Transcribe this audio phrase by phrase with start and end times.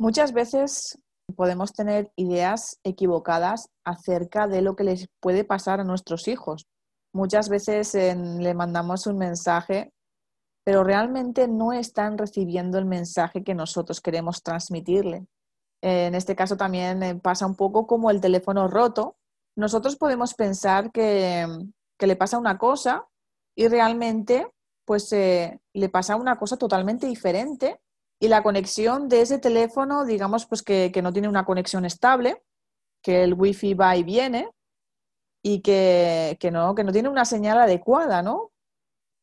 [0.00, 0.98] Muchas veces
[1.36, 6.66] podemos tener ideas equivocadas acerca de lo que les puede pasar a nuestros hijos.
[7.12, 9.92] Muchas veces le mandamos un mensaje,
[10.64, 15.26] pero realmente no están recibiendo el mensaje que nosotros queremos transmitirle.
[15.82, 19.18] En este caso también eh, pasa un poco como el teléfono roto.
[19.54, 21.46] Nosotros podemos pensar que,
[21.98, 23.06] le pasa una cosa
[23.54, 24.46] y realmente
[24.86, 27.82] pues eh, le pasa una cosa totalmente diferente
[28.20, 32.42] y la conexión de ese teléfono, digamos, pues que, no tiene una conexión estable,
[33.02, 34.50] que el wifi va y viene
[35.42, 38.52] y que, no, que no tiene una señal adecuada, ¿no?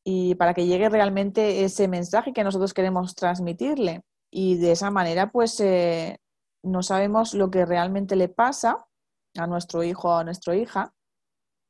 [0.04, 4.02] Y para que llegue realmente ese mensaje que nosotros queremos transmitirle.
[4.32, 6.18] Y de esa manera, pues, eh,
[6.64, 8.88] no sabemos lo que realmente le pasa
[9.36, 10.92] a nuestro hijo o a nuestra hija.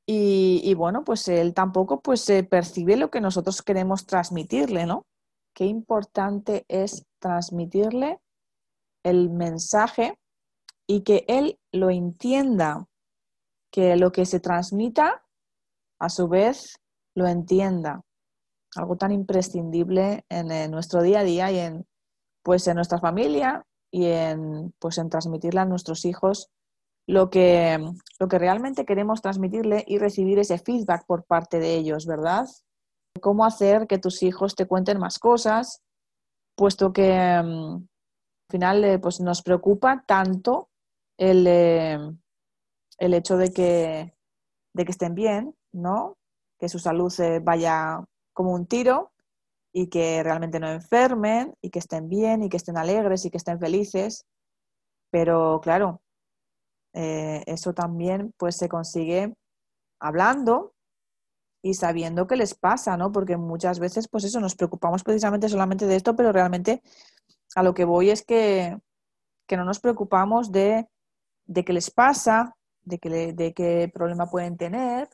[0.06, 5.04] Y, bueno, pues él tampoco pues, percibe lo que nosotros queremos transmitirle, ¿no?
[5.58, 8.20] qué importante es transmitirle
[9.04, 10.18] el mensaje
[10.86, 12.86] y que él lo entienda,
[13.70, 15.22] que lo que se transmita
[16.00, 16.80] a su vez
[17.14, 18.02] lo entienda.
[18.76, 21.86] Algo tan imprescindible en, nuestro día a día y en,
[22.42, 26.50] pues, en nuestra familia y en, pues, en transmitirle a nuestros hijos
[27.06, 27.78] lo que,
[28.20, 32.46] lo que realmente queremos transmitirle y recibir ese feedback por parte de ellos, ¿verdad?
[33.20, 35.82] cómo hacer que tus hijos te cuenten más cosas,
[36.58, 40.68] puesto que mm, al final eh, pues nos preocupa tanto
[41.16, 41.98] el, eh,
[42.98, 44.14] el hecho de que,
[44.74, 46.18] de que estén bien, ¿no?
[46.58, 49.12] Que su salud eh, vaya como un tiro
[49.72, 53.36] y que realmente no enfermen y que estén bien y que estén alegres y que
[53.36, 54.26] estén felices.
[55.10, 56.02] Pero claro,
[56.92, 59.32] eso también pues se consigue
[60.00, 60.72] hablando
[61.62, 63.12] y sabiendo qué les pasa, ¿no?
[63.12, 66.82] Porque muchas veces, pues eso, nos preocupamos precisamente solamente de esto, pero realmente
[67.54, 68.78] a lo que voy es que,
[69.50, 70.88] no nos preocupamos de,
[71.46, 75.08] de qué les pasa, de, que de qué problema pueden tener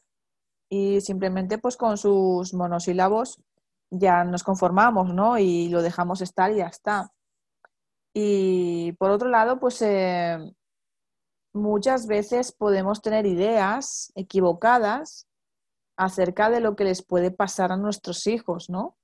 [0.69, 3.41] y simplemente pues con sus monosílabos
[3.91, 5.39] ya nos conformamos, ¿no?
[5.39, 7.13] Y lo dejamos estar y ya está.
[8.13, 10.39] Y por otro lado, pues eh,
[11.53, 15.27] muchas veces podemos tener ideas equivocadas
[15.97, 18.97] acerca de lo que les puede pasar a nuestros hijos, ¿no?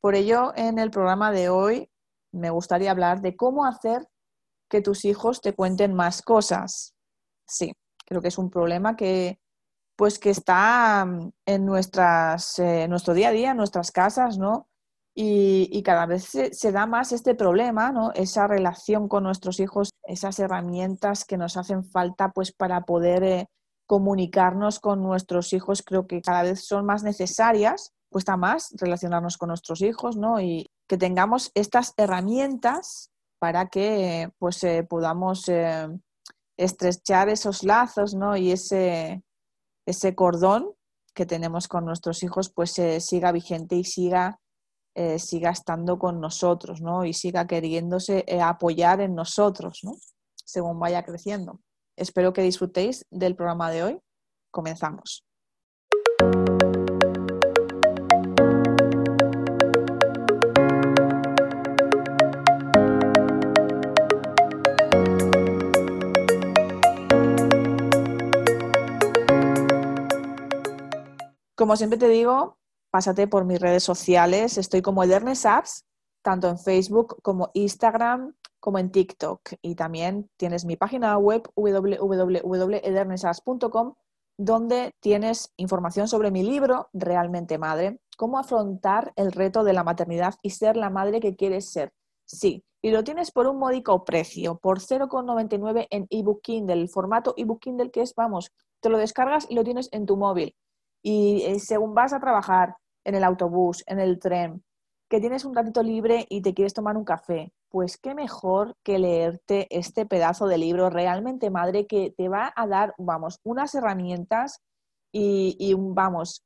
[0.00, 1.90] Por ello, en el programa de hoy
[2.32, 4.08] me gustaría hablar de cómo hacer
[4.68, 6.94] que tus hijos te cuenten más cosas.
[7.46, 7.72] Sí,
[8.06, 9.38] creo que es un problema que
[9.96, 14.68] pues que está mm, en nuestras, eh, nuestro día a día, en nuestras casas, ¿no?
[15.14, 18.12] Y, cada vez se, da más este problema, ¿no?
[18.14, 23.46] Esa relación con nuestros hijos, esas herramientas que nos hacen falta pues para poder eh,
[23.86, 29.48] comunicarnos con nuestros hijos creo que cada vez son más necesarias, cuesta más relacionarnos con
[29.48, 30.40] nuestros hijos, ¿no?
[30.40, 35.88] Y que tengamos estas herramientas para que pues eh, podamos eh,
[36.56, 38.36] estrechar esos lazos, ¿no?
[38.36, 39.24] Y ese,
[39.86, 40.74] ese cordón
[41.14, 44.38] que tenemos con nuestros hijos pues eh, siga vigente y siga,
[45.16, 47.06] siga estando con nosotros, ¿no?
[47.06, 49.92] Y siga queriéndose apoyar en nosotros, ¿no?
[50.34, 51.60] Según vaya creciendo.
[51.96, 54.00] Espero que disfrutéis del programa de hoy.
[54.50, 55.24] Comenzamos.
[71.54, 72.58] Como siempre te digo,
[72.90, 74.58] pásate por mis redes sociales.
[74.58, 75.84] Estoy como Edernes Apps,
[76.22, 79.40] tanto en Facebook como Instagram, como en TikTok.
[79.60, 83.94] Y también tienes mi página web www.edernesas.com
[84.38, 90.34] donde tienes información sobre mi libro Realmente Madre, cómo afrontar el reto de la maternidad
[90.42, 91.92] y ser la madre que quieres ser.
[92.24, 97.34] Sí, y lo tienes por un módico precio, por 0,99 en ebook Kindle, el formato
[97.36, 100.54] ebook Kindle que es, vamos, te lo descargas y lo tienes en tu móvil.
[101.02, 104.62] Y eh, según vas a trabajar en el autobús, en el tren,
[105.10, 108.98] que tienes un ratito libre y te quieres tomar un café, pues qué mejor que
[108.98, 114.60] leerte este pedazo de libro realmente madre que te va a dar, vamos, unas herramientas
[115.10, 116.44] y, vamos,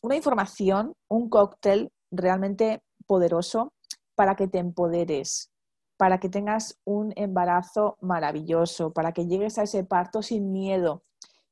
[0.00, 3.72] una información, un cóctel realmente poderoso
[4.14, 5.50] para que te empoderes,
[5.96, 11.02] para que tengas un embarazo maravilloso, para que llegues a ese parto sin miedo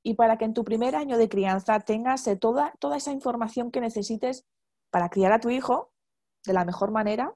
[0.04, 3.72] y para que en tu primer año de crianza tengas eh, toda, toda esa información
[3.72, 4.44] que necesites
[4.90, 5.90] para criar a tu hijo
[6.46, 7.34] de la mejor manera,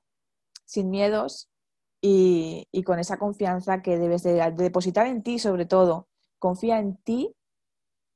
[0.65, 1.49] sin miedos
[2.05, 6.09] y, con esa confianza que debes de, depositar en ti sobre todo.
[6.39, 7.35] Confía en ti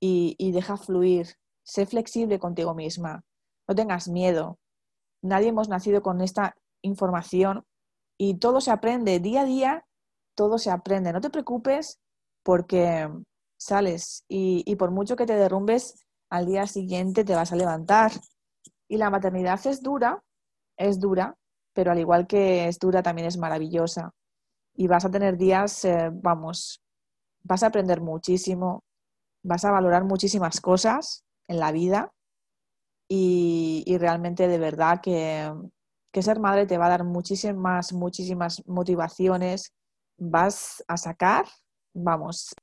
[0.00, 1.36] y, deja fluir.
[1.62, 3.24] Sé flexible contigo misma.
[3.68, 4.58] No tengas miedo.
[5.22, 7.64] Nadie hemos nacido con esta información
[8.18, 9.86] y todo se aprende día a día,
[10.34, 11.12] todo se aprende.
[11.12, 12.00] No te preocupes
[12.42, 13.08] porque
[13.56, 18.12] sales y, y por mucho que te derrumbes, al día siguiente te vas a levantar.
[18.88, 20.22] Y la maternidad es dura,
[20.76, 21.36] es dura,
[21.76, 24.14] pero al igual que es dura, también es maravillosa.
[24.74, 26.82] Y vas a tener días, eh, vamos,
[27.44, 28.82] vas a aprender muchísimo,
[29.44, 32.10] vas a valorar muchísimas cosas en la vida
[33.08, 35.52] y, realmente de verdad que,
[36.12, 39.74] que, ser madre te va a dar muchísimas, muchísimas motivaciones.
[40.18, 41.44] Vas a sacar,
[41.94, 42.54] vamos,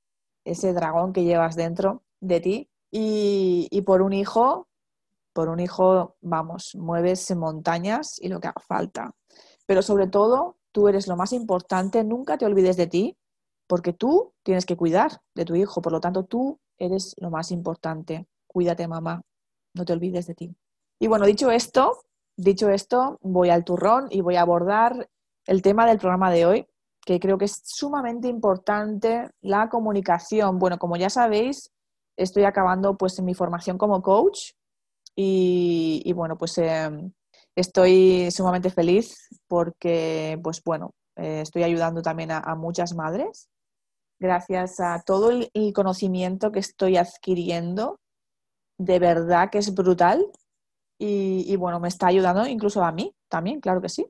[0.44, 4.68] ese dragón que llevas dentro de ti y, y por un hijo,
[5.34, 9.12] por un hijo, vamos, mueves montañas y lo que haga falta.
[9.66, 13.18] Pero sobre todo, tú eres lo más importante, nunca te olvides de ti,
[13.68, 17.52] porque tú tienes que cuidar de tu hijo, por lo tanto, tú eres lo más
[17.52, 18.28] importante.
[18.48, 19.22] Cuídate, mamá,
[19.74, 20.56] no te olvides de ti.
[21.00, 22.04] Y bueno, dicho esto,
[22.38, 25.10] dicho esto, voy al turrón y voy a abordar
[25.46, 26.68] el tema del programa de hoy,
[27.06, 30.60] que creo que es sumamente importante, la comunicación.
[30.60, 31.72] Bueno, como ya sabéis,
[32.18, 34.52] estoy acabando pues mi formación como coach
[35.16, 37.12] y, bueno, pues em,
[37.56, 43.50] estoy sumamente feliz porque pues bueno, eh, estoy ayudando también a, muchas madres
[44.20, 48.00] gracias a todo el, conocimiento que estoy adquiriendo,
[48.78, 50.26] de verdad que es brutal
[50.98, 54.08] y, bueno, me está ayudando incluso a mí también, claro que sí.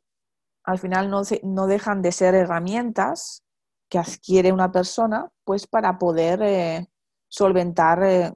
[0.64, 3.44] Al final no, no dejan de ser herramientas
[3.90, 6.88] que adquiere una persona pues para poder eh,
[7.30, 8.32] solventar eh,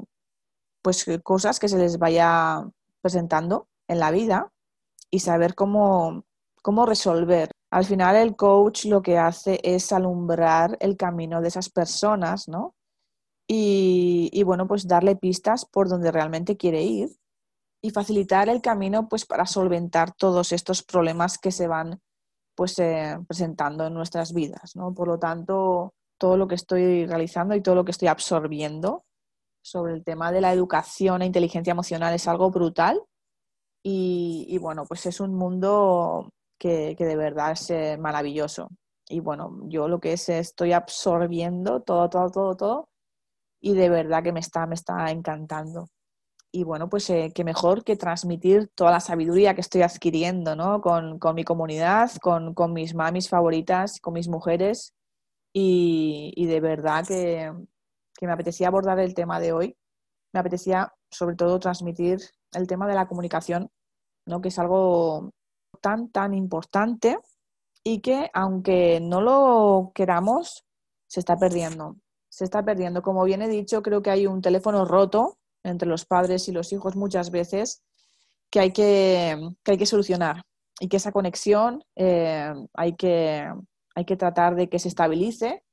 [0.81, 2.68] pues cosas que se les vaya
[3.01, 4.51] presentando en la vida
[5.09, 6.25] y saber cómo,
[6.62, 7.51] cómo resolver.
[7.71, 12.75] Al final el coach lo que hace es alumbrar el camino de esas personas, ¿no?
[13.50, 17.18] Y, y, bueno, pues darle pistas por donde realmente quiere ir
[17.81, 22.01] y facilitar el camino pues para solventar todos estos problemas que se van
[22.56, 24.94] pues eh, presentando en nuestras vidas, ¿no?
[24.94, 29.06] Por lo tanto, todo lo que estoy realizando y todo lo que estoy absorbiendo
[29.68, 33.02] sobre el tema de la educación e inteligencia emocional es algo brutal.
[33.84, 38.69] Y, bueno, pues es un mundo que, de verdad es eh, maravilloso.
[39.10, 42.90] Y bueno, yo lo que es estoy absorbiendo todo, todo, todo, todo.
[43.62, 45.88] Y de verdad que me está, me está encantando.
[46.52, 50.81] Y bueno, pues eh, qué mejor que transmitir toda la sabiduría que estoy adquiriendo, ¿no?
[50.81, 54.94] Con, mi comunidad, con, con mis mamis favoritas, con mis mujeres
[55.60, 57.52] y, de verdad que,
[58.25, 59.78] me apetecía abordar el tema de hoy.
[60.34, 62.19] Me apetecía sobre todo transmitir
[62.54, 63.69] el tema de la comunicación,
[64.25, 64.42] ¿no?
[64.42, 65.31] que es algo
[65.81, 67.19] tan, tan importante
[67.84, 70.66] y que aunque no lo queramos,
[71.08, 71.98] se está perdiendo.
[72.30, 73.02] Se está perdiendo.
[73.02, 76.72] Como bien he dicho, creo que hay un teléfono roto entre los padres y los
[76.74, 77.84] hijos muchas veces
[78.50, 80.44] que hay que, hay que solucionar
[80.80, 83.50] y que esa conexión eh, hay que
[83.98, 85.63] hay que tratar de que se estabilice,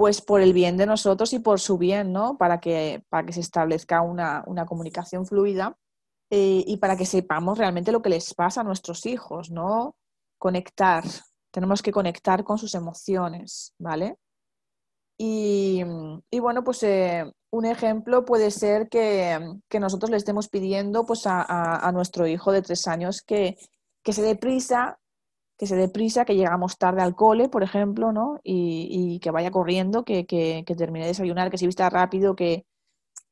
[0.00, 2.38] pues por el bien de nosotros y por su bien, ¿no?
[2.38, 5.76] Para que, para que se establezca una, comunicación fluida
[6.30, 9.96] eh, y para que sepamos realmente lo que les pasa a nuestros hijos, ¿no?
[10.38, 11.04] Conectar,
[11.50, 14.16] tenemos que conectar con sus emociones, ¿vale?
[15.18, 15.84] Y,
[16.40, 19.38] bueno, pues eh, un ejemplo puede ser que,
[19.78, 23.58] nosotros le estemos pidiendo pues a, nuestro hijo de tres años que,
[24.02, 24.98] que se dé prisa
[25.60, 28.40] que se dé prisa, que llegamos tarde al cole, por ejemplo, ¿no?
[28.42, 32.64] Y, que vaya corriendo, que, que, termine de desayunar, que se vista rápido, que,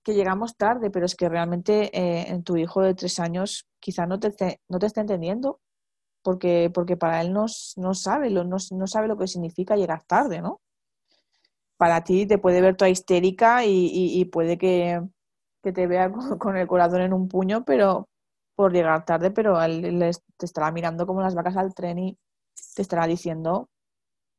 [0.05, 4.19] llegamos tarde, pero es que realmente eh, en tu hijo de tres años quizá no
[4.21, 5.61] te, no te esté entendiendo,
[6.23, 10.43] porque, porque para él no, no sabe, lo, no, sabe lo que significa llegar tarde,
[10.43, 10.61] ¿no?
[11.79, 15.01] Para ti te puede ver toda histérica y, puede que,
[15.63, 18.07] te vea con, el corazón en un puño, pero,
[18.59, 22.19] por llegar tarde, pero él te estará mirando como las vacas al tren y
[22.75, 23.71] te estará diciendo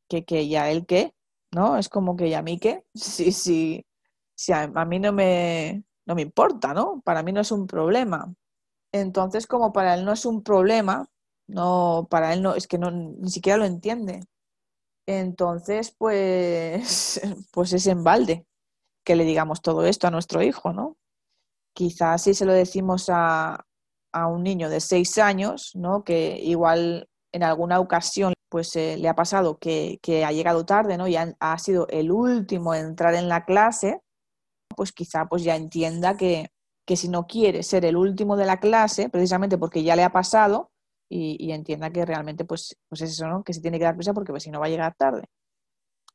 [0.09, 1.13] que, que ya él qué,
[1.53, 1.77] ¿no?
[1.77, 3.85] Es como que ya a mí qué, sí, sí,
[4.35, 7.01] sí a, mí no me, no me importa, ¿no?
[7.05, 8.33] Para mí no es un problema.
[8.91, 11.07] Entonces, como para él no es un problema,
[11.47, 14.25] no, para él no, es que no, ni siquiera lo entiende.
[15.07, 17.21] Entonces, pues,
[17.53, 18.45] pues es en balde
[19.05, 20.97] que le digamos todo esto a nuestro hijo, ¿no?
[21.73, 23.65] Quizás si se lo decimos a,
[24.11, 26.03] a un niño de seis años, ¿no?
[26.03, 31.07] que igual en alguna ocasión pues eh, le ha pasado que, ha llegado tarde ¿no?
[31.07, 34.01] y ha, sido el último en entrar en la clase,
[34.75, 36.49] pues quizá pues ya entienda que,
[36.95, 40.71] si no quiere ser el último de la clase, precisamente porque ya le ha pasado,
[41.11, 43.43] y, entienda que realmente pues, pues es eso, ¿no?
[43.43, 45.25] que se tiene que dar prisa porque pues, si no va a llegar tarde.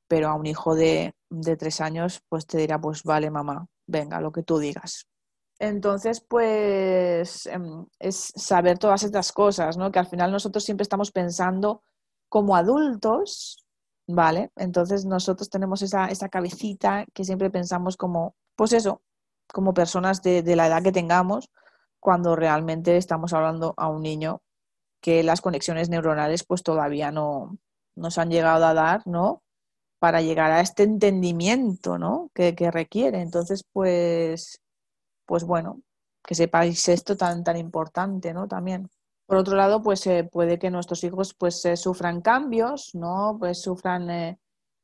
[0.09, 4.21] Pero a un hijo de, de tres años pues te dirá, pues vale mamá, venga,
[4.21, 5.07] lo que tú digas.
[5.69, 9.91] Entonces, pues em, es saber todas estas cosas, ¿no?
[9.91, 11.83] Que al final nosotros siempre estamos pensando
[12.29, 13.65] como adultos,
[14.07, 14.51] ¿vale?
[14.57, 19.03] Entonces nosotros tenemos esa, esa cabecita que siempre pensamos como, pues eso,
[19.53, 21.51] como personas de, de la edad que tengamos,
[22.01, 24.43] cuando realmente estamos hablando a un niño
[25.01, 27.59] que las conexiones neuronales pues todavía no
[27.97, 29.43] nos han llegado a dar, ¿no?
[29.99, 32.31] Para llegar a este entendimiento, ¿no?
[32.35, 33.21] Que, que requiere.
[33.23, 34.61] Entonces, pues,
[35.27, 35.83] pues bueno,
[36.25, 38.49] que sepáis esto tan, tan importante, ¿no?
[38.49, 38.89] También.
[39.27, 43.37] Por otro lado, pues eh, puede que nuestros hijos pues eh, sufran cambios, ¿no?
[43.39, 44.39] Pues sufran eh,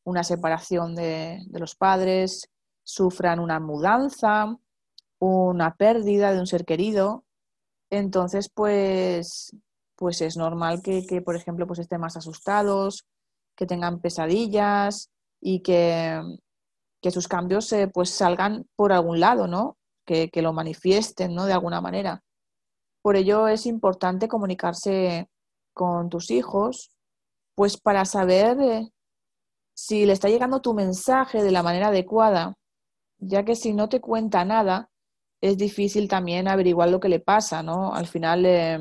[0.04, 2.50] una separación de, de, los padres,
[2.82, 4.56] sufran una mudanza,
[5.18, 7.24] una pérdida de un ser querido.
[7.90, 9.54] Entonces, pues,
[9.96, 13.06] pues es normal que, que, por ejemplo, pues estén más asustados,
[13.56, 16.22] que tengan pesadillas y que,
[17.02, 19.76] que sus cambios pues salgan por algún lado, ¿no?
[20.10, 21.46] Que, lo manifiesten, ¿no?
[21.46, 22.24] De alguna manera.
[23.00, 25.28] Por ello es importante comunicarse
[25.72, 26.90] con tus hijos,
[27.54, 28.88] pues para saber eh,
[29.72, 32.54] si le está llegando tu mensaje de la manera adecuada,
[33.18, 34.90] ya que si no te cuenta nada,
[35.40, 37.94] es difícil también averiguar lo que le pasa, ¿no?
[37.94, 38.78] Al final, eh,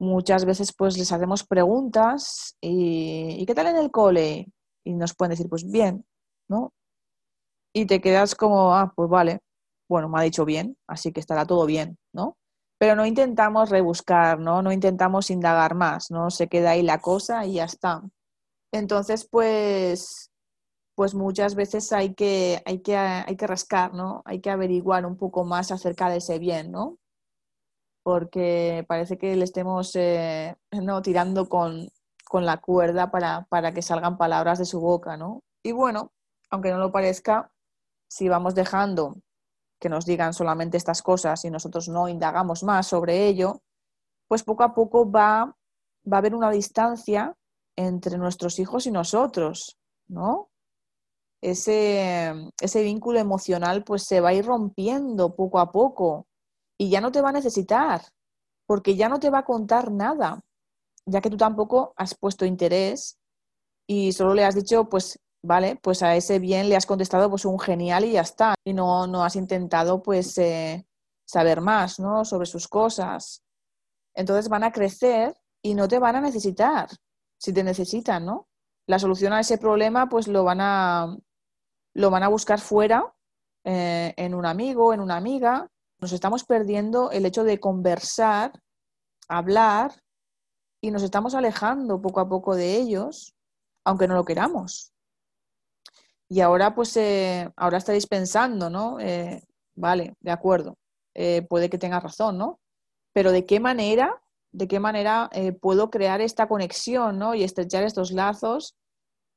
[0.00, 4.48] muchas veces pues les hacemos preguntas y, ¿y qué tal en el cole?
[4.84, 6.04] Y nos pueden decir, pues bien,
[6.48, 6.72] ¿no?
[7.72, 9.40] Y te quedas como, ah, pues vale,
[9.92, 12.36] bueno, me ha dicho bien, así que estará todo bien, ¿no?
[12.82, 14.60] pero no intentamos rebuscar, ¿no?
[14.60, 16.32] No intentamos indagar más, ¿no?
[16.32, 18.02] Se queda ahí la cosa y ya está.
[18.72, 20.32] Entonces, pues,
[20.96, 24.22] pues muchas veces hay que, hay que, hay que rascar, ¿no?
[24.24, 26.98] Hay que averiguar un poco más acerca de ese bien, ¿no?
[28.02, 31.02] Porque parece que le estemos eh, ¿no?
[31.02, 31.88] tirando con,
[32.24, 35.44] con la cuerda para, para que salgan palabras de su boca, ¿no?
[35.62, 36.10] Y bueno,
[36.50, 37.52] aunque no lo parezca,
[38.08, 39.18] si vamos dejando
[39.82, 43.60] que nos digan solamente estas cosas y nosotros no indagamos más sobre ello,
[44.28, 45.56] pues poco a poco va,
[46.10, 47.34] va a haber una distancia
[47.76, 50.50] entre nuestros hijos y nosotros, ¿no?
[51.42, 56.28] Ese, ese vínculo emocional pues se va a ir rompiendo poco a poco
[56.78, 58.02] y ya no te va a necesitar,
[58.68, 60.44] porque ya no te va a contar nada,
[61.06, 63.18] ya que tú tampoco has puesto interés
[63.88, 65.78] y solo le has dicho pues ¿vale?
[65.82, 68.54] Pues a ese bien le has contestado pues un genial y ya está.
[68.64, 70.86] Y no, no has intentado pues eh,
[71.24, 72.24] saber más, ¿no?
[72.24, 73.42] Sobre sus cosas.
[74.14, 76.88] Entonces van a crecer y no te van a necesitar,
[77.38, 78.48] si te necesitan, ¿no?
[78.86, 81.16] La solución a ese problema pues lo van a,
[81.94, 83.14] lo van a buscar fuera,
[83.64, 85.68] eh, en un amigo, en una amiga.
[86.00, 88.52] Nos estamos perdiendo el hecho de conversar,
[89.28, 90.02] hablar
[90.80, 93.34] y nos estamos alejando poco a poco de ellos,
[93.84, 94.91] aunque no lo queramos.
[96.32, 98.98] Y ahora, pues, eh, ahora estaréis pensando, ¿no?
[99.00, 99.42] Eh,
[99.74, 100.78] vale, de acuerdo,
[101.12, 102.58] eh, puede que tenga razón, ¿no?
[103.12, 105.28] Pero ¿de qué manera, de qué manera
[105.60, 107.34] puedo crear esta conexión, ¿no?
[107.34, 108.78] Y estrechar estos lazos,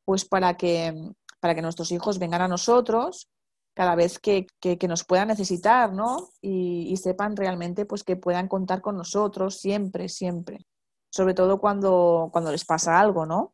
[0.05, 0.93] pues, para que,
[1.41, 3.27] para que nuestros hijos vengan a nosotros
[3.73, 6.29] cada vez que, que, que nos puedan necesitar, ¿no?
[6.39, 10.65] Y, y, sepan realmente, pues, que puedan contar con nosotros siempre, siempre.
[11.11, 13.53] Sobre todo cuando, cuando les pasa algo, ¿no?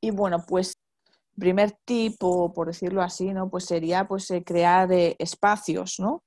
[0.00, 0.74] Y bueno, pues
[1.38, 3.48] primer tipo, por decirlo así, ¿no?
[3.50, 6.22] Pues sería pues, eh, crear eh, espacios, ¿no?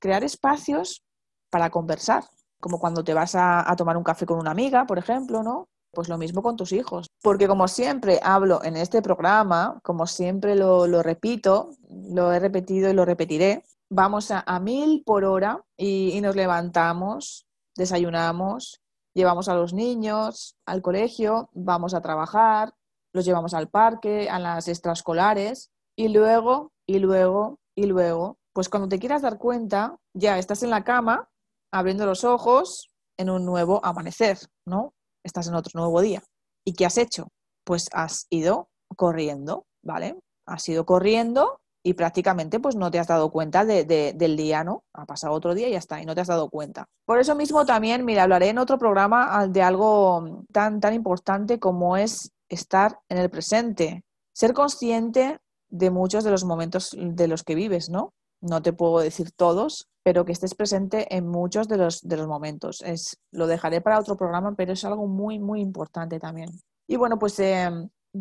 [0.00, 1.02] Crear espacios
[1.50, 2.24] para conversar,
[2.60, 5.68] como cuando te vas a, tomar un café con una amiga, por ejemplo, ¿no?
[5.92, 7.06] Pues lo mismo con tus hijos.
[7.22, 12.90] Porque como siempre hablo en este programa, como siempre lo, lo repito, lo he repetido
[12.90, 18.80] y lo repetiré, vamos a, mil por hora y nos levantamos, desayunamos,
[19.14, 22.72] llevamos a los niños al colegio, vamos a trabajar,
[23.12, 28.88] los llevamos al parque, a las extraescolares y luego, y luego, y luego, pues cuando
[28.88, 31.28] te quieras dar cuenta, ya estás en la cama,
[31.72, 34.94] abriendo los ojos en un nuevo amanecer, ¿no?
[35.24, 36.22] Estás en otro nuevo día.
[36.66, 37.28] ¿Y qué has hecho?
[37.64, 40.18] Pues has ido corriendo, ¿vale?
[40.46, 44.64] Has ido corriendo y prácticamente pues no te has dado cuenta de, de, del día,
[44.64, 44.84] ¿no?
[44.94, 46.86] Ha pasado otro día y ya está, y no te has dado cuenta.
[47.06, 51.96] Por eso mismo también, mira, hablaré en otro programa de algo tan, tan importante como
[51.96, 57.54] es estar en el presente, ser consciente de muchos de los momentos de los que
[57.54, 58.12] vives, ¿no?
[58.40, 62.26] No te puedo decir todos, pero que estés presente en muchos de los, de los
[62.26, 62.82] momentos.
[62.82, 66.50] Es, lo dejaré para otro programa, pero es algo muy, muy importante también.
[66.88, 67.70] Y bueno, pues eh,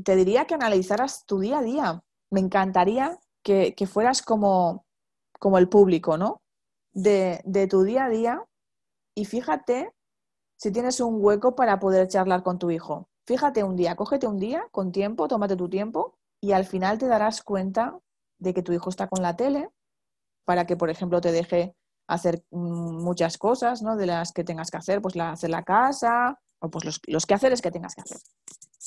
[0.03, 2.03] te diría que analizaras tu día a día.
[2.29, 4.85] Me encantaría que, que fueras como,
[5.39, 6.41] como el público, ¿no?
[6.93, 8.45] De, de tu día a día
[9.15, 9.93] y fíjate
[10.57, 13.09] si tienes un hueco para poder charlar con tu hijo.
[13.25, 17.07] Fíjate un día, cógete un día con tiempo, tómate tu tiempo y al final te
[17.07, 17.99] darás cuenta
[18.39, 19.69] de que tu hijo está con la tele
[20.45, 21.75] para que, por ejemplo, te deje
[22.07, 23.95] hacer mm, muchas cosas, ¿no?
[23.95, 27.25] De las que tengas que hacer, pues la, hacer la casa o pues los, los
[27.25, 28.19] quehaceres que tengas que hacer.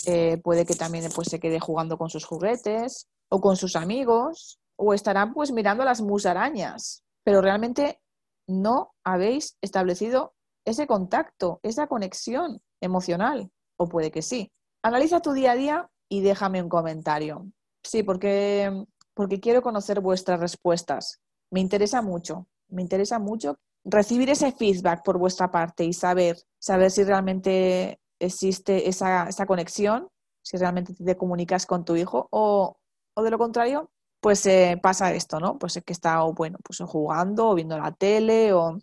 [0.06, 4.60] eh, puede que también pues, se quede jugando con sus juguetes o con sus amigos
[4.76, 8.00] o estarán pues mirando las musarañas, pero realmente
[8.46, 10.34] no habéis establecido
[10.66, 14.50] ese contacto, esa conexión emocional, o puede que sí.
[14.82, 17.46] Analiza tu día a día y déjame un comentario.
[17.82, 21.20] Sí, porque, porque quiero conocer vuestras respuestas.
[21.50, 26.90] Me interesa mucho, me interesa mucho recibir ese feedback por vuestra parte y saber, saber
[26.90, 30.08] si realmente existe esa, conexión,
[30.42, 32.76] si realmente te comunicas con tu hijo o,
[33.16, 33.90] de lo contrario,
[34.20, 35.58] pues eh, pasa esto, ¿no?
[35.58, 38.78] Pues es que está, bueno, pues jugando o viendo la tele o,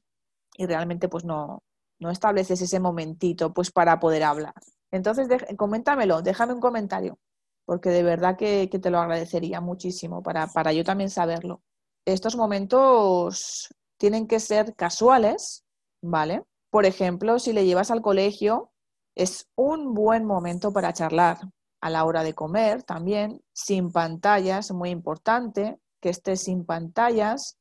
[0.56, 1.64] y realmente pues no,
[2.00, 4.54] no estableces ese momentito pues para poder hablar.
[4.92, 7.18] Entonces, coméntamelo, déjame un comentario,
[7.66, 11.62] porque de verdad que, te lo agradecería muchísimo para, para yo también saberlo.
[12.06, 15.64] Estos momentos tienen que ser casuales,
[16.02, 16.44] ¿vale?
[16.70, 18.72] Por ejemplo, si le llevas al colegio,
[19.16, 21.38] es un buen momento para charlar.
[21.84, 27.58] A la hora de comer también, sin pantallas, muy importante, que estés sin pantallas,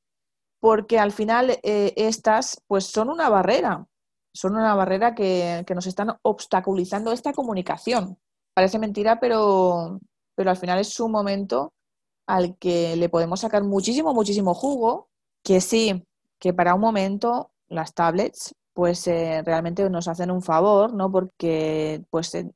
[0.61, 3.87] porque al final eh, estas pues son una barrera
[4.33, 8.19] son una barrera que, nos están obstaculizando esta comunicación.
[8.55, 10.01] Parece mentira, pero,
[10.35, 11.73] pero al final es un momento
[12.27, 15.09] al que le podemos sacar muchísimo, muchísimo jugo,
[15.45, 16.05] que sí,
[16.39, 21.11] que para un momento las tablets pues eh, realmente nos hacen un favor, ¿no?
[21.11, 22.51] Porque pues eh,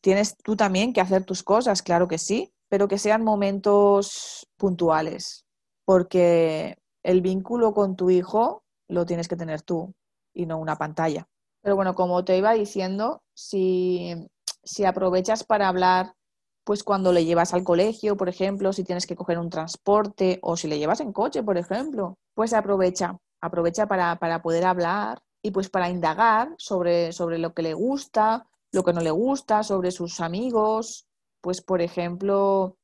[0.00, 5.46] tienes tú también que hacer tus cosas, claro que sí, pero que sean momentos puntuales,
[5.84, 9.94] porque el vínculo con tu hijo lo tienes que tener tú
[10.34, 11.26] y no una pantalla.
[11.62, 14.14] Pero bueno, como te iba diciendo, si,
[14.62, 16.14] si aprovechas para hablar,
[16.64, 20.56] pues cuando le llevas al colegio, por ejemplo, si tienes que coger un transporte o
[20.56, 25.50] si le llevas en coche, por ejemplo, pues aprovecha, aprovecha para, para poder hablar y
[25.50, 29.90] pues para indagar sobre, sobre lo que le gusta, lo que no le gusta, sobre
[29.90, 31.06] sus amigos,
[31.40, 32.76] pues por ejemplo,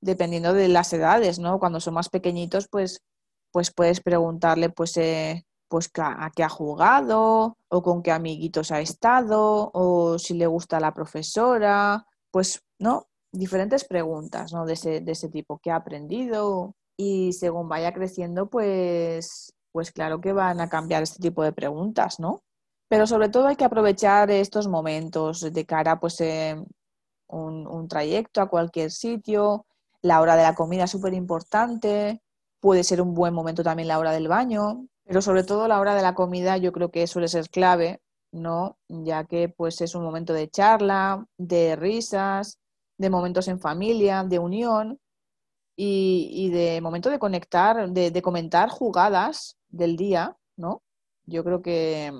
[0.00, 1.58] dependiendo de las edades, ¿no?
[1.58, 3.02] Cuando son más pequeñitos, pues,
[3.50, 8.80] pues puedes preguntarle, pues, eh, pues a qué ha jugado o con qué amiguitos ha
[8.80, 13.08] estado o si le gusta la profesora, pues, ¿no?
[13.32, 14.66] Diferentes preguntas, ¿no?
[14.66, 16.76] De ese, de ese tipo, ¿qué ha aprendido?
[16.96, 22.20] Y según vaya creciendo, pues, pues claro que van a cambiar este tipo de preguntas,
[22.20, 22.44] ¿no?
[22.88, 26.18] Pero sobre todo hay que aprovechar estos momentos de cara, pues,
[27.26, 29.66] un, un trayecto a cualquier sitio,
[30.02, 32.22] la hora de la comida es súper importante,
[32.60, 35.94] puede ser un buen momento también la hora del baño, pero sobre todo la hora
[35.94, 38.00] de la comida yo creo que suele ser clave,
[38.32, 38.78] ¿no?
[38.88, 42.58] Ya que pues es un momento de charla, de risas,
[42.98, 45.00] de momentos en familia, de unión
[45.76, 50.82] y, de momento de conectar, de, comentar jugadas del día, ¿no?
[51.26, 52.12] Yo creo que,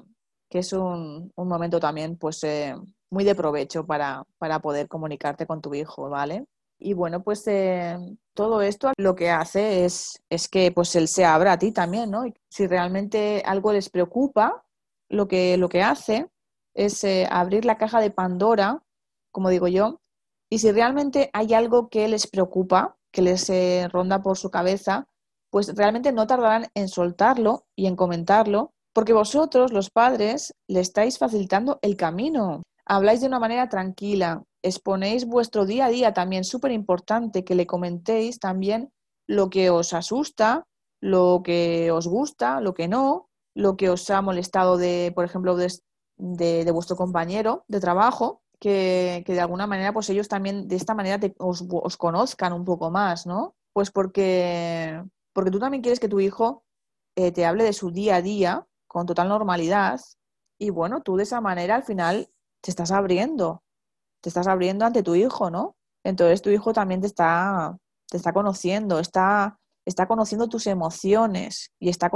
[0.51, 2.77] es un, momento también pues eh,
[3.11, 6.47] muy de provecho para, para poder comunicarte con tu hijo, ¿vale?
[6.85, 7.97] Y bueno, pues eh,
[8.35, 12.11] todo esto lo que hace es, es que pues él se abra a ti también,
[12.11, 12.25] ¿no?
[12.51, 14.67] si realmente algo les preocupa,
[15.09, 16.29] lo que, lo que hace
[16.75, 18.83] es eh, abrir la caja de Pandora,
[19.33, 20.03] como digo yo,
[20.51, 25.07] y si realmente hay algo que les preocupa, que les eh, ronda por su cabeza,
[25.49, 31.17] pues realmente no tardarán en soltarlo y en comentarlo, porque vosotros, los padres, le estáis
[31.17, 32.63] facilitando el camino.
[32.85, 37.67] Habláis de una manera tranquila, exponéis vuestro día a día también, súper importante que le
[37.67, 38.91] comentéis también
[39.27, 40.67] lo que os asusta,
[41.01, 45.55] lo que os gusta, lo que no, lo que os ha molestado de, por ejemplo,
[45.55, 45.71] de,
[46.17, 50.95] de, vuestro compañero de trabajo, que, que, de alguna manera, pues ellos también de esta
[50.95, 53.55] manera os, os, conozcan un poco más, ¿no?
[53.75, 55.03] Pues porque,
[55.35, 56.65] porque tú también quieres que tu hijo
[57.17, 60.01] eh, te hable de su día a día con total normalidad
[60.59, 62.31] y bueno, tú de esa manera al final
[62.63, 63.64] te estás abriendo
[64.25, 65.77] te estás abriendo ante tu hijo, ¿no?
[66.03, 67.77] Entonces tu hijo también te está,
[68.09, 72.11] te está conociendo, está, está conociendo tus emociones y está,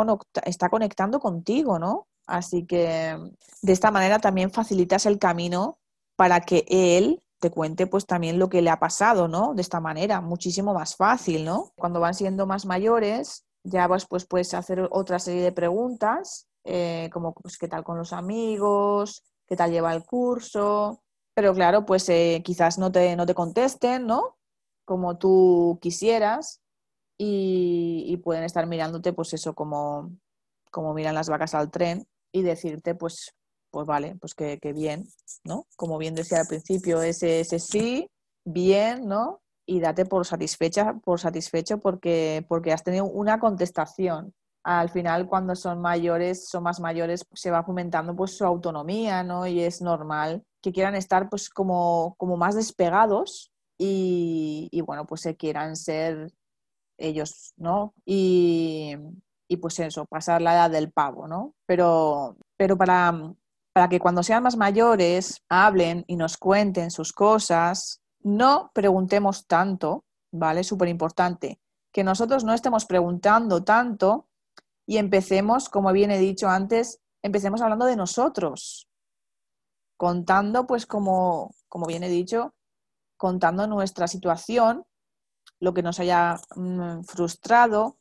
[0.46, 2.06] está conectando contigo, ¿no?
[2.26, 3.14] Así que
[3.60, 5.78] de esta manera también facilitas el camino
[6.16, 9.52] para que él te cuente pues también lo que le ha pasado, ¿no?
[9.52, 11.72] De esta manera, muchísimo más fácil, ¿no?
[11.76, 17.10] Cuando van siendo más mayores, ya pues, pues puedes hacer otra serie de preguntas, eh,
[17.12, 21.02] como pues qué tal con los amigos, qué tal lleva el curso,
[21.38, 24.36] pero claro, pues eh, quizás no te, no te contesten, ¿no?
[24.84, 26.60] Como tú quisieras
[27.16, 30.10] y, pueden estar mirándote, pues eso, como,
[30.72, 33.36] como miran las vacas al tren y decirte, pues,
[33.70, 35.06] pues vale, pues que, bien,
[35.44, 35.68] ¿no?
[35.76, 38.10] Como bien decía al principio, ese, ese sí,
[38.44, 39.40] bien, ¿no?
[39.64, 44.34] Y date por satisfecha, por satisfecho porque, porque has tenido una contestación.
[44.64, 49.46] Al final, cuando son mayores, son más mayores, se va fomentando pues su autonomía, ¿no?
[49.46, 55.22] Y es normal que quieran estar pues como, como más despegados y, y, bueno, pues
[55.22, 56.32] se quieran ser
[56.98, 57.94] ellos, ¿no?
[58.04, 58.96] Y,
[59.48, 61.54] y, pues eso, pasar la edad del pavo, ¿no?
[61.64, 63.34] Pero, pero para,
[63.72, 70.04] para que cuando sean más mayores hablen y nos cuenten sus cosas, no preguntemos tanto,
[70.32, 70.64] ¿vale?
[70.64, 71.60] Súper importante.
[71.92, 74.28] Que nosotros no estemos preguntando tanto
[74.86, 78.87] y empecemos, como bien he dicho antes, empecemos hablando de nosotros,
[79.98, 82.54] contando, pues como, como bien he dicho,
[83.18, 84.86] contando nuestra situación,
[85.60, 87.98] lo que nos haya mm, frustrado,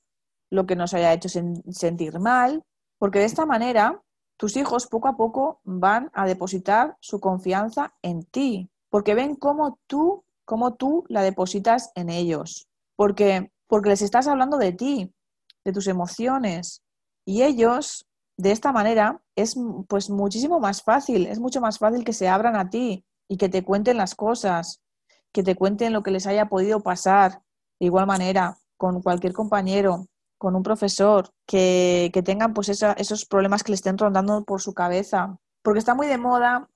[0.50, 2.64] lo que nos haya hecho sentir mal,
[3.00, 4.02] porque de esta manera
[4.38, 9.80] tus hijos poco a poco van a depositar su confianza en ti, porque ven cómo
[9.88, 15.12] tú, cómo tú la depositas en ellos, porque, porque les estás hablando de ti,
[15.66, 16.84] de tus emociones,
[17.26, 18.08] y ellos,
[18.38, 19.56] de esta manera, es
[19.88, 23.50] pues muchísimo más fácil, es mucho más fácil que se abran a ti y que
[23.50, 24.82] te cuenten las cosas,
[25.32, 27.44] que te cuenten lo que les haya podido pasar,
[27.80, 30.08] de igual manera, con cualquier compañero,
[30.40, 35.38] con un profesor, que, tengan pues esos problemas que le estén rondando por su cabeza.
[35.62, 36.70] Porque está muy de moda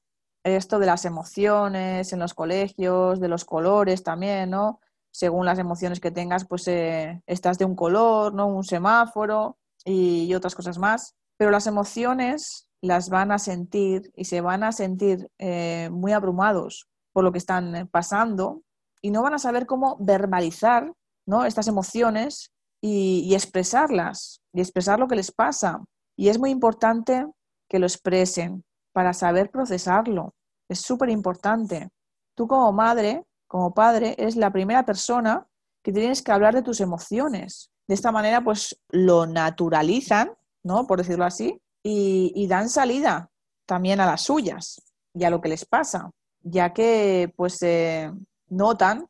[0.43, 4.79] esto de las emociones en los colegios, de los colores también, ¿no?
[5.11, 8.47] Según las emociones que tengas, pues eh, estás de un color, ¿no?
[8.47, 11.15] Un semáforo y, otras cosas más.
[11.41, 16.87] Pero las emociones las van a sentir y se van a sentir eh, muy abrumados
[17.13, 18.61] por lo que están pasando
[19.01, 20.93] y no van a saber cómo verbalizar
[21.25, 21.43] ¿no?
[21.43, 25.83] estas emociones y, expresarlas, y expresar lo que les pasa.
[26.15, 27.25] Y es muy importante
[27.67, 30.35] que lo expresen para saber procesarlo.
[30.69, 31.89] Es súper importante.
[32.35, 35.47] Tú como madre, como padre, eres la primera persona
[35.83, 37.71] que tienes que hablar de tus emociones.
[37.87, 40.87] De esta manera, pues lo naturalizan, ¿no?
[40.87, 43.29] Por decirlo así, y, dan salida
[43.65, 44.81] también a las suyas
[45.13, 48.11] y a lo que les pasa, ya que pues eh,
[48.47, 49.07] notan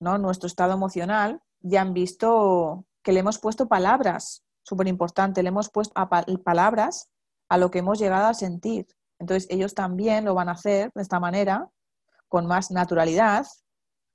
[0.00, 0.18] ¿no?
[0.18, 5.70] nuestro estado emocional y han visto que le hemos puesto palabras, súper importante, le hemos
[5.70, 5.94] puesto
[6.44, 7.08] palabras
[7.48, 8.86] a lo que hemos llegado a sentir.
[9.18, 11.68] Entonces ellos también lo van a hacer de esta manera,
[12.28, 13.46] con más naturalidad,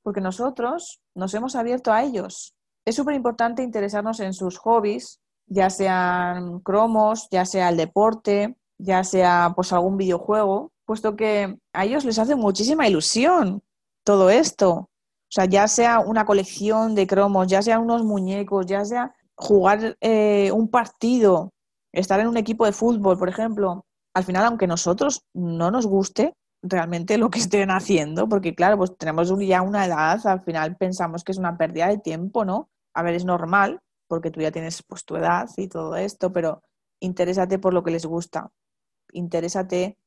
[0.03, 2.53] porque nosotros nos hemos abierto a ellos.
[2.85, 5.20] Es súper importante interesarnos en sus hobbies,
[5.51, 11.85] ya sean cromos, ya sea el deporte, ya sea pues algún videojuego, puesto que a
[11.85, 13.61] ellos les hace muchísima ilusión
[14.05, 14.71] todo esto.
[14.71, 19.97] O sea, ya sea una colección de cromos, ya sea unos muñecos, ya sea jugar
[19.99, 21.51] eh, un partido,
[21.91, 26.33] estar en un equipo de fútbol, por ejemplo, al final, aunque nosotros no nos guste
[26.63, 31.23] realmente lo que estén haciendo, porque claro, pues tenemos ya una edad, al final pensamos
[31.23, 32.69] que es una pérdida de tiempo, ¿no?
[32.93, 33.81] A ver, es normal,
[34.11, 36.63] porque tú ya tienes pues tu edad y todo esto, pero
[36.99, 38.51] interésate por lo que les gusta,
[39.13, 39.97] interésate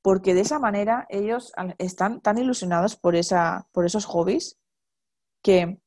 [0.00, 4.60] porque de esa manera ellos están tan ilusionados por, esa, por esos hobbies
[5.42, 5.80] que,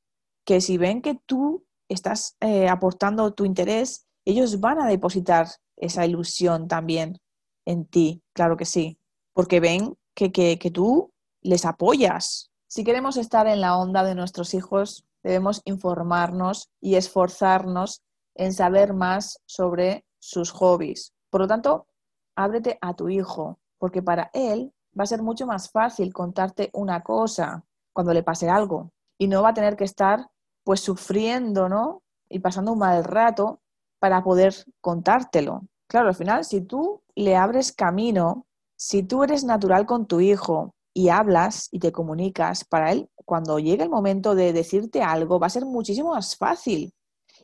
[0.44, 6.06] que si ven que tú estás eh, aportando tu interés, ellos van a depositar esa
[6.06, 7.22] ilusión también
[7.64, 9.00] en ti, claro que sí,
[9.32, 12.52] porque ven que, que, que tú les apoyas.
[12.68, 18.04] Si queremos estar en la onda de nuestros hijos, debemos informarnos y esforzarnos
[18.36, 21.14] en saber más sobre sus hobbies.
[21.32, 21.88] Por lo tanto,
[22.36, 27.02] ábrete a tu hijo, porque para él va a ser mucho más fácil contarte una
[27.02, 30.28] cosa cuando le pase algo y no va a tener que estar
[30.64, 32.04] pues sufriendo, ¿no?
[32.30, 33.62] Y pasando un mal rato
[33.98, 35.64] para poder contártelo.
[35.88, 40.76] Claro, al final, si tú le abres camino, si tú eres natural con tu hijo
[40.94, 45.48] y hablas y te comunicas, para él, cuando llegue el momento de decirte algo, va
[45.48, 46.94] a ser muchísimo más fácil.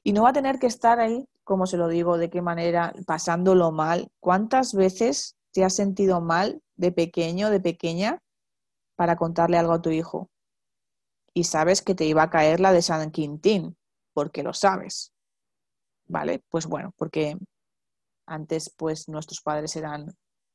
[0.04, 2.94] Y no va a tener que estar ahí, como se lo digo, de qué manera,
[3.06, 4.10] pasándolo mal.
[4.20, 8.22] ¿Cuántas veces te has sentido mal de pequeño, de pequeña,
[8.96, 10.30] para contarle algo a tu hijo.
[11.34, 13.78] Y sabes que te iba a caer la de San Quintín,
[14.14, 15.14] porque lo sabes.
[16.08, 16.44] ¿Vale?
[16.50, 17.38] Pues bueno, porque
[18.28, 20.08] antes pues nuestros padres eran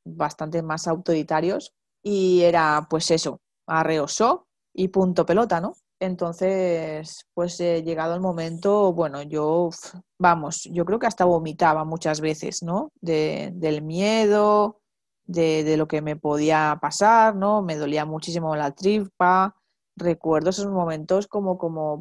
[0.04, 4.45] bastante más autoritarios y era pues eso, arreosó
[4.76, 5.74] y punto pelota, ¿no?
[5.98, 9.70] Entonces, pues eh, llegado el momento, bueno, yo,
[10.18, 12.90] vamos, yo creo que hasta vomitaba muchas veces, ¿no?
[13.00, 14.80] De, del miedo,
[15.24, 17.62] de, lo que me podía pasar, ¿no?
[17.62, 19.56] Me dolía muchísimo la tripa.
[19.96, 21.98] Recuerdo esos momentos como, como,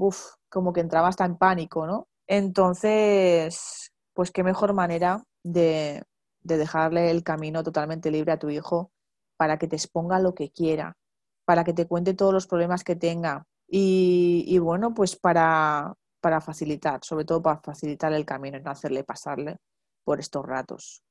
[0.49, 2.07] como que entraba hasta en pánico, ¿no?
[2.27, 6.03] Entonces, pues qué mejor manera de,
[6.43, 8.91] de dejarle el camino totalmente libre a tu hijo
[9.37, 10.97] para que te exponga lo que quiera,
[11.45, 16.99] para que te cuente todos los problemas que tenga y, bueno, pues para, para facilitar,
[17.03, 19.57] sobre todo para facilitar el camino y no hacerle pasarle
[20.03, 21.03] por estos ratos.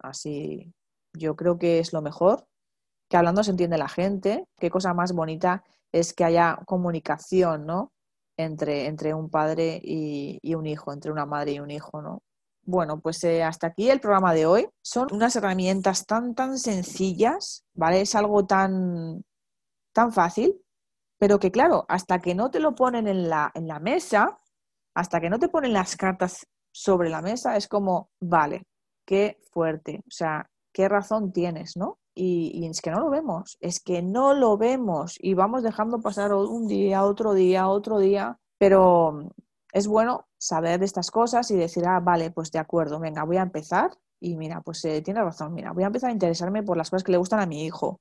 [0.00, 0.72] Así,
[1.12, 2.46] yo creo que es lo mejor
[3.08, 7.92] que hablando se entiende la gente, qué cosa más bonita es que haya comunicación, ¿no?
[8.38, 12.22] Entre, entre un padre y, y un hijo, entre una madre y un hijo, ¿no?
[12.64, 14.68] Bueno, pues eh, hasta aquí el programa de hoy.
[14.82, 18.00] Son unas herramientas tan, tan sencillas, ¿vale?
[18.00, 19.22] Es algo tan,
[19.92, 20.60] tan fácil,
[21.18, 24.40] pero que claro, hasta que no te lo ponen en la, en la mesa,
[24.94, 28.64] hasta que no te ponen las cartas sobre la mesa, es como, vale,
[29.06, 31.98] qué fuerte, o sea, qué razón tienes, ¿no?
[32.14, 36.34] Y, es que no lo vemos, es que no lo vemos y vamos dejando pasar
[36.34, 39.30] un día, otro día, otro día, pero
[39.72, 43.38] es bueno saber de estas cosas y decir, ah, vale, pues de acuerdo, venga, voy
[43.38, 46.76] a empezar y mira, pues eh, tiene razón, mira, voy a empezar a interesarme por
[46.76, 48.00] las cosas que le gustan a mi hijo,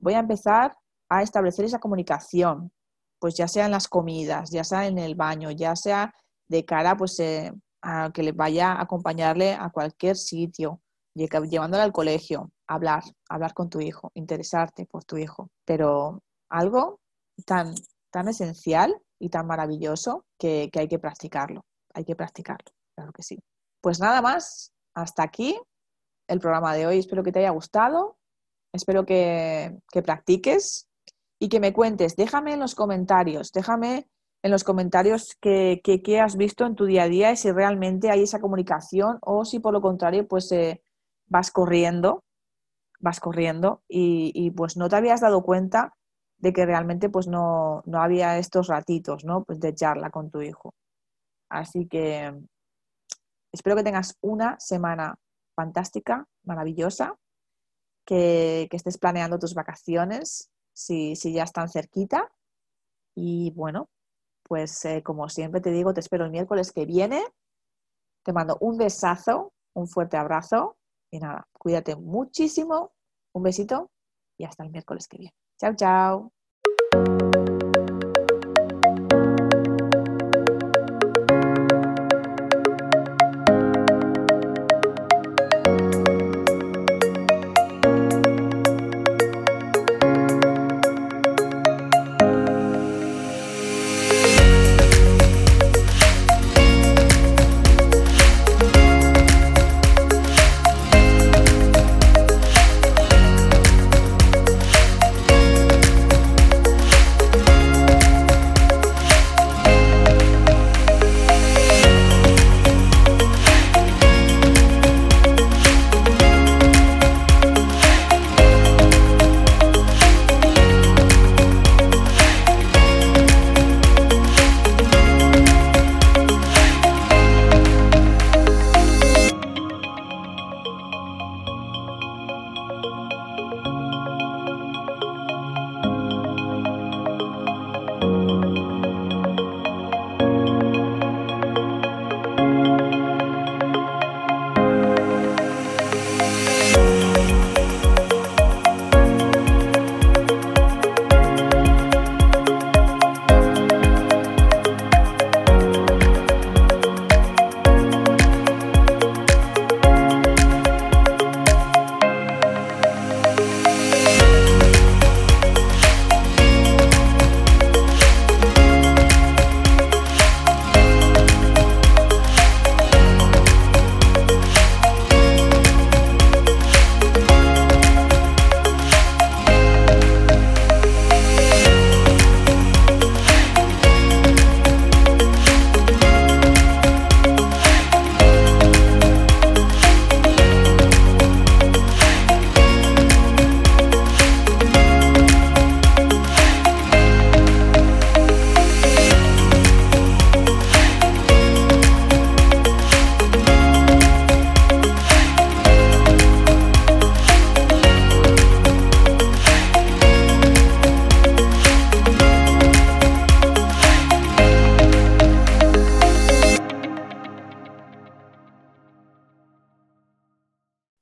[0.00, 0.76] voy a empezar
[1.18, 2.72] a establecer esa comunicación,
[3.18, 6.14] pues ya sea en las comidas, ya sea en el baño, ya sea
[6.48, 10.80] de cara pues eh, a que le vaya a acompañarle a cualquier sitio,
[11.14, 17.00] llevándole al colegio, hablar, hablar con tu hijo, interesarte por tu hijo, pero algo
[17.44, 17.74] tan,
[18.10, 23.38] tan esencial y tan maravilloso que, hay que practicarlo, hay que practicarlo, claro que sí.
[23.80, 25.58] Pues nada más, hasta aquí
[26.28, 26.98] el programa de hoy.
[26.98, 28.16] Espero que te haya gustado,
[28.72, 30.88] espero que, practiques
[31.42, 32.14] y que me cuentes.
[32.14, 34.08] Déjame en los comentarios, déjame
[34.44, 38.10] en los comentarios qué que, has visto en tu día a día y si realmente
[38.12, 40.84] hay esa comunicación o si por lo contrario pues eh,
[41.26, 42.22] vas corriendo,
[43.00, 45.96] vas corriendo y, y, pues no te habías dado cuenta
[46.38, 49.42] de que realmente pues no, no había estos ratitos, ¿no?
[49.42, 50.74] Pues de charla con tu hijo.
[51.48, 52.32] Así que
[53.50, 55.16] espero que tengas una semana
[55.56, 57.16] fantástica, maravillosa,
[58.06, 62.30] que, estés planeando tus vacaciones si, si, ya están cerquita.
[63.14, 63.88] Y bueno,
[64.42, 67.22] pues eh, como siempre te digo, te espero el miércoles que viene.
[68.24, 70.76] Te mando un besazo, un fuerte abrazo
[71.10, 72.92] y nada, cuídate muchísimo,
[73.34, 73.90] un besito
[74.38, 75.34] y hasta el miércoles que viene.
[75.58, 76.32] Chao, chao.